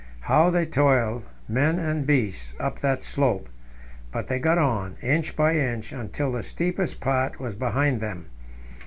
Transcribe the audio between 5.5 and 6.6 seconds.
inch, until the